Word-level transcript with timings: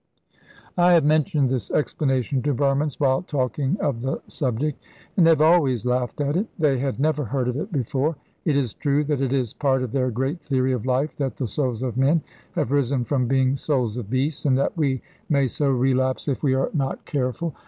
I 0.79 0.93
have 0.93 1.05
mentioned 1.05 1.51
this 1.51 1.69
explanation 1.69 2.41
to 2.41 2.55
Burmans 2.55 2.99
while 2.99 3.21
talking 3.21 3.79
of 3.79 4.01
the 4.01 4.19
subject, 4.25 4.83
and 5.15 5.23
they 5.23 5.29
have 5.29 5.41
always 5.43 5.85
laughed 5.85 6.19
at 6.21 6.35
it. 6.35 6.47
They 6.57 6.79
had 6.79 6.99
never 6.99 7.23
heard 7.25 7.47
of 7.47 7.55
it 7.55 7.71
before. 7.71 8.15
It 8.43 8.57
is 8.57 8.73
true 8.73 9.03
that 9.03 9.21
it 9.21 9.31
is 9.31 9.53
part 9.53 9.83
of 9.83 9.91
their 9.91 10.09
great 10.09 10.41
theory 10.41 10.71
of 10.71 10.87
life 10.87 11.15
that 11.17 11.35
the 11.35 11.45
souls 11.45 11.83
of 11.83 11.97
men 11.97 12.23
have 12.53 12.71
risen 12.71 13.05
from 13.05 13.27
being 13.27 13.55
souls 13.55 13.95
of 13.95 14.09
beasts, 14.09 14.43
and 14.43 14.57
that 14.57 14.75
we 14.75 15.03
may 15.29 15.45
so 15.47 15.69
relapse 15.69 16.27
if 16.27 16.41
we 16.41 16.55
are 16.55 16.71
not 16.73 17.05
careful. 17.05 17.53